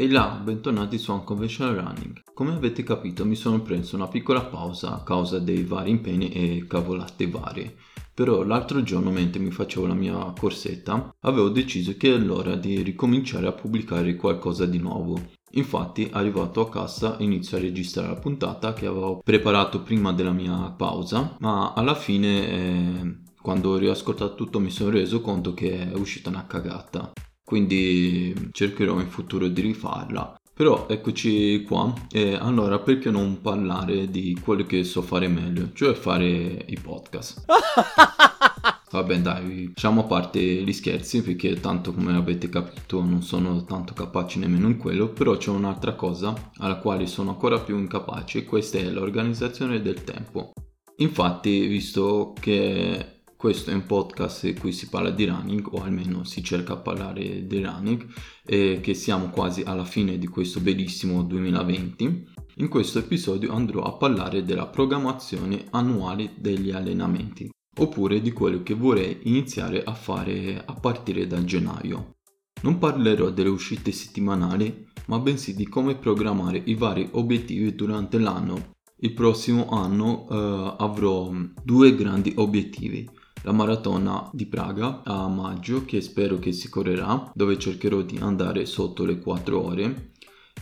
[0.00, 2.22] E là, bentornati su Unconventional Running.
[2.32, 6.66] Come avete capito mi sono preso una piccola pausa a causa dei vari impegni e
[6.68, 7.74] cavolate varie.
[8.14, 12.80] Però l'altro giorno mentre mi facevo la mia corsetta avevo deciso che è l'ora di
[12.80, 15.20] ricominciare a pubblicare qualcosa di nuovo.
[15.54, 20.72] Infatti arrivato a casa inizio a registrare la puntata che avevo preparato prima della mia
[20.76, 25.94] pausa ma alla fine eh, quando ho riascoltato tutto mi sono reso conto che è
[25.96, 27.12] uscita una cagata
[27.48, 30.38] quindi cercherò in futuro di rifarla.
[30.52, 35.94] Però eccoci qua, e allora perché non parlare di quello che so fare meglio, cioè
[35.94, 37.46] fare i podcast.
[38.90, 43.94] Vabbè dai, lasciamo a parte gli scherzi perché tanto come avete capito non sono tanto
[43.94, 48.44] capace nemmeno in quello, però c'è un'altra cosa alla quale sono ancora più incapace e
[48.44, 50.52] questa è l'organizzazione del tempo.
[50.96, 56.24] Infatti, visto che questo è un podcast in cui si parla di running, o almeno
[56.24, 58.04] si cerca di parlare di running,
[58.44, 62.26] e che siamo quasi alla fine di questo bellissimo 2020.
[62.56, 68.74] In questo episodio andrò a parlare della programmazione annuale degli allenamenti, oppure di quello che
[68.74, 72.16] vorrei iniziare a fare a partire da gennaio.
[72.62, 78.72] Non parlerò delle uscite settimanali, ma bensì di come programmare i vari obiettivi durante l'anno.
[78.96, 83.08] Il prossimo anno uh, avrò due grandi obiettivi
[83.42, 88.66] la maratona di Praga a maggio che spero che si correrà dove cercherò di andare
[88.66, 90.10] sotto le 4 ore.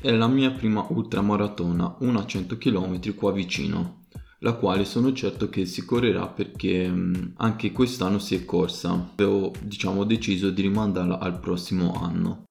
[0.00, 4.04] E la mia prima ultramaratona una 100 km qua vicino
[4.40, 9.12] la quale sono certo che si correrà perché mm, anche quest'anno si è corsa.
[9.20, 12.44] Ho diciamo deciso di rimandarla al prossimo anno.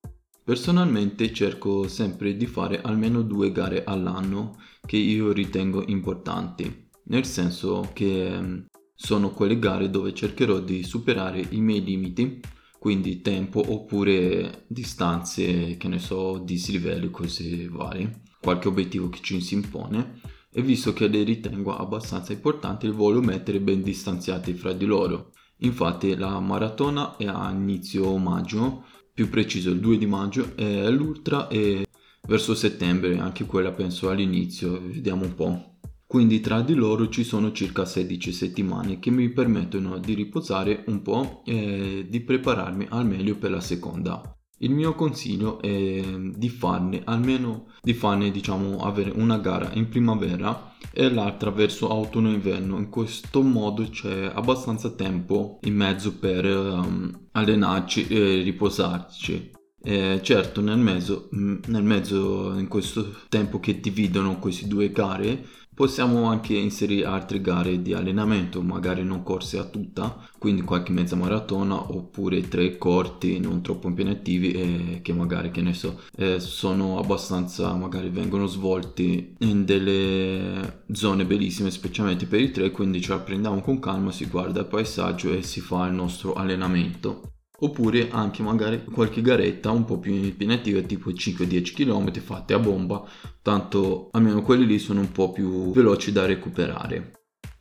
[0.44, 7.90] Personalmente cerco sempre di fare almeno due gare all'anno che io ritengo importanti, nel senso
[7.94, 8.60] che mm,
[8.96, 12.40] sono quelle gare dove cercherò di superare i miei limiti,
[12.80, 19.56] quindi tempo oppure distanze, che ne so, dislivelli, cose varie, qualche obiettivo che ci si
[19.56, 20.22] impone.
[20.52, 25.32] E visto che le ritengo abbastanza importanti, le voglio mettere ben distanziati fra di loro.
[25.60, 31.48] Infatti la maratona è a inizio maggio, più preciso il 2 di maggio, e l'ultra
[31.50, 31.84] è
[32.28, 35.75] verso settembre, anche quella penso all'inizio, vediamo un po'.
[36.16, 41.02] Quindi tra di loro ci sono circa 16 settimane che mi permettono di riposare un
[41.02, 44.22] po' e di prepararmi al meglio per la seconda.
[44.60, 46.02] Il mio consiglio è
[46.34, 52.30] di farne almeno di farne diciamo avere una gara in primavera e l'altra verso autunno
[52.30, 59.52] inverno in questo modo c'è abbastanza tempo in mezzo per um, allenarci e riposarci
[59.86, 66.30] eh, certo nel mezzo, nel mezzo in questo tempo che dividono queste due gare Possiamo
[66.30, 71.92] anche inserire altre gare di allenamento, magari non corse a tutta, quindi qualche mezza maratona
[71.92, 77.74] oppure tre corti non troppo impegnativi e che magari, che ne so, eh, sono abbastanza,
[77.74, 83.60] magari vengono svolti in delle zone bellissime, specialmente per i tre, quindi ce la prendiamo
[83.60, 88.84] con calma, si guarda il paesaggio e si fa il nostro allenamento oppure anche magari
[88.84, 93.04] qualche garetta un po' più impegnativa tipo 5-10 km fatte a bomba.
[93.42, 97.12] Tanto almeno quelli lì sono un po' più veloci da recuperare.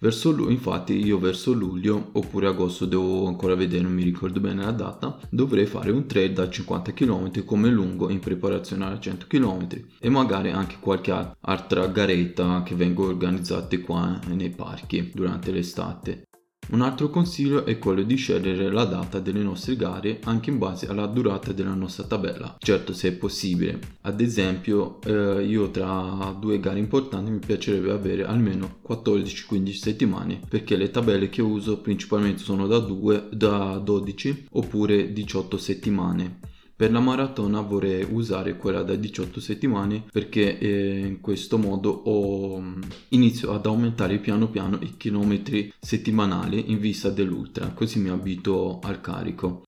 [0.05, 4.63] Verso luglio infatti io verso luglio oppure agosto devo ancora vedere non mi ricordo bene
[4.63, 9.27] la data dovrei fare un trail da 50 km come lungo in preparazione a 100
[9.27, 9.67] km
[9.99, 16.25] e magari anche qualche altra garetta che vengono organizzate qua nei parchi durante l'estate
[16.71, 20.87] un altro consiglio è quello di scegliere la data delle nostre gare anche in base
[20.87, 23.79] alla durata della nostra tabella, certo se è possibile.
[24.03, 30.77] Ad esempio eh, io tra due gare importanti mi piacerebbe avere almeno 14-15 settimane perché
[30.77, 37.01] le tabelle che uso principalmente sono da, 2, da 12 oppure 18 settimane per la
[37.01, 43.53] maratona vorrei usare quella da 18 settimane perché eh, in questo modo ho, mm, inizio
[43.53, 49.63] ad aumentare piano piano i chilometri settimanali in vista dell'ultra, così mi abito al carico.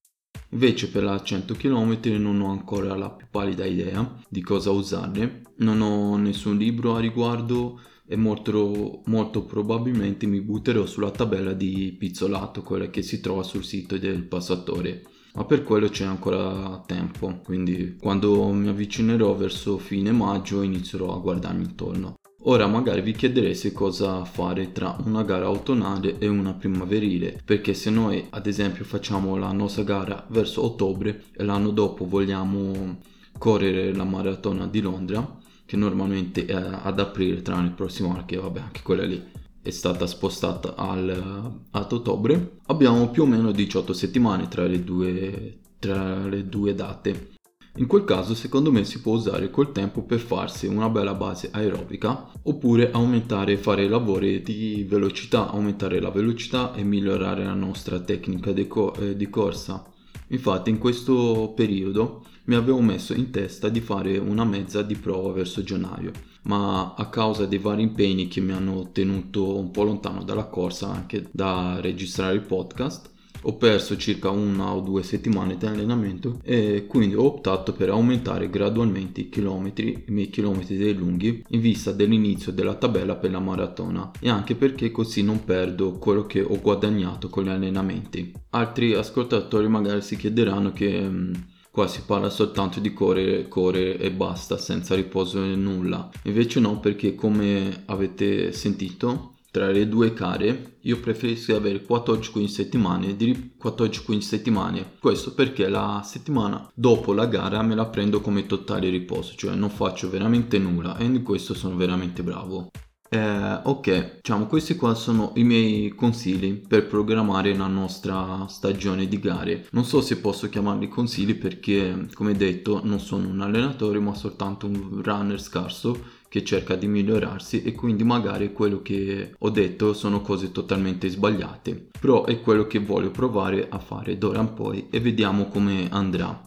[0.51, 5.43] Invece per la 100 km non ho ancora la più pallida idea di cosa usarne,
[5.59, 11.95] non ho nessun libro a riguardo e molto, molto probabilmente mi butterò sulla tabella di
[11.99, 15.03] pizzolato, quella che si trova sul sito del passatore
[15.37, 21.19] ma per quello c'è ancora tempo, quindi quando mi avvicinerò verso fine maggio inizierò a
[21.19, 22.15] guardarmi intorno.
[22.45, 27.91] Ora magari vi chiedereste cosa fare tra una gara autunnale e una primaverile, perché se
[27.91, 33.01] noi ad esempio facciamo la nostra gara verso ottobre e l'anno dopo vogliamo
[33.37, 38.37] correre la maratona di Londra, che normalmente è ad aprile tra il prossimo anno, che
[38.39, 39.23] vabbè anche quella lì
[39.67, 45.59] è stata spostata al, ad ottobre, abbiamo più o meno 18 settimane tra le due,
[45.81, 47.35] tra le due date.
[47.79, 51.51] In quel caso secondo me si può usare quel tempo per farsi una bella base
[51.51, 58.53] aerobica oppure aumentare, fare lavori di velocità, aumentare la velocità e migliorare la nostra tecnica
[58.53, 59.85] di, co- eh, di corsa.
[60.29, 65.33] Infatti in questo periodo mi avevo messo in testa di fare una mezza di prova
[65.33, 66.13] verso gennaio,
[66.47, 70.91] ma a causa dei vari impegni che mi hanno tenuto un po' lontano dalla corsa,
[70.91, 76.87] anche da registrare il podcast, ho perso circa una o due settimane di allenamento e
[76.89, 81.93] quindi ho optato per aumentare gradualmente i chilometri, i miei chilometri dei lunghi in vista
[81.93, 86.59] dell'inizio della tabella per la maratona e anche perché così non perdo quello che ho
[86.61, 88.33] guadagnato con gli allenamenti.
[88.51, 91.33] Altri ascoltatori magari si chiederanno che mm,
[91.77, 96.09] Qua si parla soltanto di correre, correre e basta, senza riposo e nulla.
[96.23, 103.15] Invece no, perché come avete sentito, tra le due gare io preferisco avere 14-15 settimane
[103.15, 108.91] di 14-15 settimane questo perché la settimana dopo la gara me la prendo come totale
[108.91, 112.71] riposo cioè non faccio veramente nulla e in questo sono veramente bravo
[113.09, 119.19] eh, ok, diciamo questi qua sono i miei consigli per programmare la nostra stagione di
[119.19, 119.67] gare.
[119.71, 124.67] Non so se posso chiamarli consigli perché, come detto, non sono un allenatore ma soltanto
[124.67, 130.21] un runner scarso che cerca di migliorarsi e quindi magari quello che ho detto sono
[130.21, 131.89] cose totalmente sbagliate.
[131.99, 136.47] Però è quello che voglio provare a fare d'ora in poi e vediamo come andrà.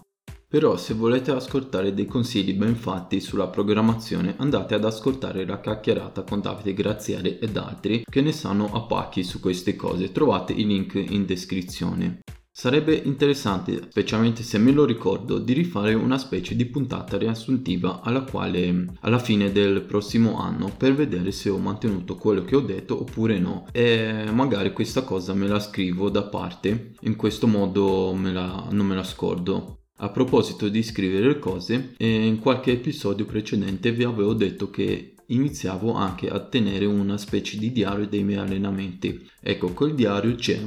[0.52, 6.24] Però se volete ascoltare dei consigli ben fatti sulla programmazione andate ad ascoltare la chiacchierata
[6.24, 10.66] con Davide Grazieri ed altri che ne sanno a pacchi su queste cose, trovate i
[10.66, 12.22] link in descrizione.
[12.52, 18.24] Sarebbe interessante, specialmente se me lo ricordo, di rifare una specie di puntata riassuntiva alla
[18.24, 23.00] quale alla fine del prossimo anno per vedere se ho mantenuto quello che ho detto
[23.00, 28.34] oppure no e magari questa cosa me la scrivo da parte, in questo modo me
[28.34, 29.79] la, non me la scordo.
[30.02, 35.16] A proposito di scrivere le cose, eh, in qualche episodio precedente vi avevo detto che
[35.26, 39.30] iniziavo anche a tenere una specie di diario dei miei allenamenti.
[39.42, 40.58] Ecco, quel diario c'è,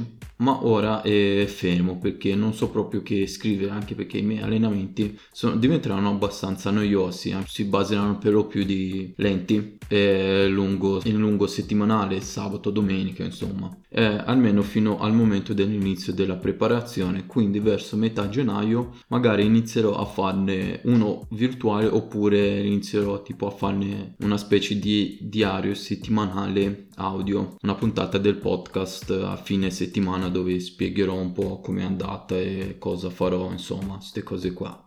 [0.43, 5.17] ma ora è fermo perché non so proprio che scrivere, anche perché i miei allenamenti
[5.31, 7.43] sono, diventeranno abbastanza noiosi, eh.
[7.47, 13.73] si baseranno per lo più di lenti e lungo, in lungo settimanale, sabato, domenica, insomma.
[13.87, 20.05] Eh, almeno fino al momento dell'inizio della preparazione, quindi verso metà gennaio magari inizierò a
[20.05, 27.75] farne uno virtuale oppure inizierò tipo a farne una specie di diario settimanale audio, una
[27.75, 33.09] puntata del podcast a fine settimana dove spiegherò un po' come è andata e cosa
[33.09, 34.83] farò, insomma, queste cose qua.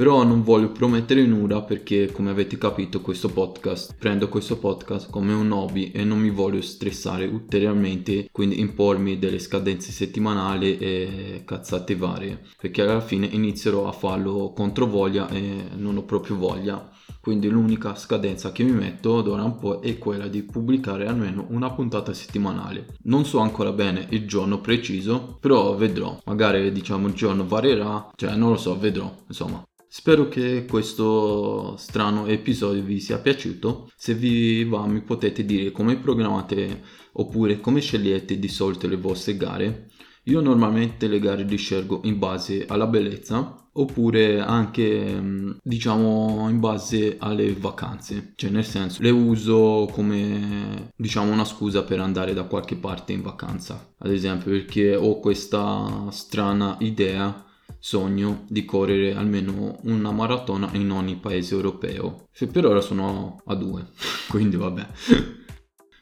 [0.00, 5.34] Però non voglio promettere nulla perché come avete capito questo podcast, prendo questo podcast come
[5.34, 11.96] un hobby e non mi voglio stressare ulteriormente, quindi impormi delle scadenze settimanali e cazzate
[11.96, 16.90] varie, perché alla fine inizierò a farlo contro voglia e non ho proprio voglia.
[17.20, 21.70] Quindi l'unica scadenza che mi metto d'ora un po' è quella di pubblicare almeno una
[21.70, 22.94] puntata settimanale.
[23.02, 26.18] Non so ancora bene il giorno preciso, però vedrò.
[26.24, 29.62] Magari diciamo il giorno varierà, cioè non lo so, vedrò, insomma.
[29.86, 33.90] Spero che questo strano episodio vi sia piaciuto.
[33.96, 36.82] Se vi va mi potete dire come programmate
[37.14, 39.90] oppure come scegliete di solito le vostre gare.
[40.24, 47.16] Io normalmente le gare le scelgo in base alla bellezza oppure anche diciamo in base
[47.18, 52.76] alle vacanze, cioè nel senso le uso come diciamo una scusa per andare da qualche
[52.76, 53.92] parte in vacanza.
[53.98, 57.44] Ad esempio perché ho questa strana idea
[57.78, 62.28] sogno di correre almeno una maratona in ogni paese europeo.
[62.52, 63.86] Per ora sono a due,
[64.28, 64.86] quindi vabbè.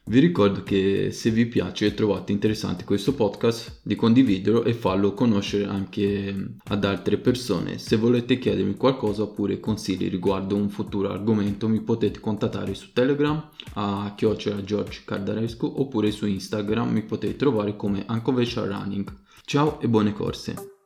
[0.08, 5.12] Vi ricordo che se vi piace e trovate interessante questo podcast, di condividerlo e farlo
[5.12, 6.34] conoscere anche
[6.64, 7.76] ad altre persone.
[7.76, 13.50] Se volete chiedermi qualcosa oppure consigli riguardo un futuro argomento, mi potete contattare su Telegram
[13.74, 19.12] a chiocciola George Cardaresco oppure su Instagram mi potete trovare come Unconventional Running.
[19.44, 20.77] Ciao e buone corse!